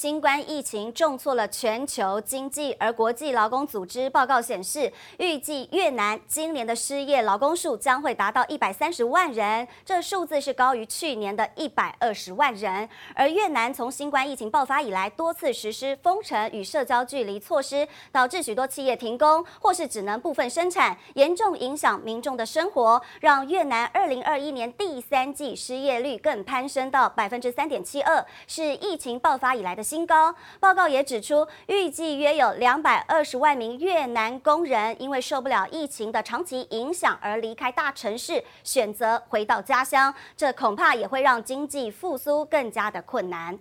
[0.00, 12.88] 新冠疫情重挫了全球经济，而国际劳工组织报告显示，预计越南今年的失业劳工数将会达到一百三十万人，这数字是高于去年的一百二十万人。
[13.14, 30.32] 而越南从新冠疫情爆发以来，多次实施封城与社交距离措施，导致许多企业停工或是只能部分生产，严重影响民众的生活，让越南二零二一年第三季失业率更攀升到百分之三点七二，是疫情爆发以来的新高。
[30.60, 40.14] 报告也指出，预计约有两百二十万名越南工人因为受不了疫情的长期影响而离开大城市，选择回到家乡。
[40.36, 43.58] 这恐怕也会让经济复苏更加的困难。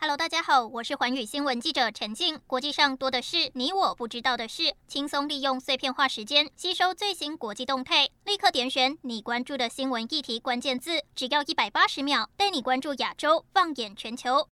[0.00, 2.40] Hello，大家好，我是环宇新闻记者陈静。
[2.48, 14.46] 国际上多的是你我不知道的事，轻松利用碎片化时间吸收最新国际动态，立刻点选你关注的新闻议题关键字，只要一百八十秒，带你关注亚洲，放眼全球。